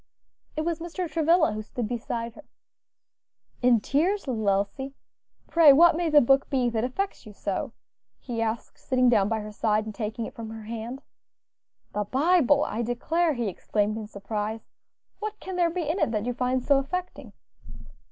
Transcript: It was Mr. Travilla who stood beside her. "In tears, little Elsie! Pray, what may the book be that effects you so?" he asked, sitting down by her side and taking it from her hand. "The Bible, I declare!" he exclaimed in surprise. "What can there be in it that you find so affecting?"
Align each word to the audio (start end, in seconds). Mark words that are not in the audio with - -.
It 0.57 0.61
was 0.61 0.79
Mr. 0.79 1.07
Travilla 1.07 1.51
who 1.51 1.61
stood 1.61 1.87
beside 1.87 2.33
her. 2.33 2.45
"In 3.61 3.79
tears, 3.79 4.27
little 4.27 4.49
Elsie! 4.49 4.95
Pray, 5.47 5.71
what 5.71 5.95
may 5.95 6.09
the 6.09 6.21
book 6.21 6.49
be 6.49 6.71
that 6.71 6.83
effects 6.83 7.27
you 7.27 7.33
so?" 7.33 7.73
he 8.17 8.41
asked, 8.41 8.79
sitting 8.79 9.09
down 9.09 9.29
by 9.29 9.41
her 9.41 9.51
side 9.51 9.85
and 9.85 9.93
taking 9.93 10.25
it 10.25 10.33
from 10.33 10.49
her 10.49 10.63
hand. 10.63 11.03
"The 11.93 12.05
Bible, 12.05 12.63
I 12.63 12.81
declare!" 12.81 13.33
he 13.35 13.47
exclaimed 13.47 13.95
in 13.95 14.07
surprise. 14.07 14.65
"What 15.19 15.39
can 15.39 15.55
there 15.55 15.69
be 15.69 15.87
in 15.87 15.99
it 15.99 16.09
that 16.09 16.25
you 16.25 16.33
find 16.33 16.63
so 16.63 16.79
affecting?" 16.79 17.33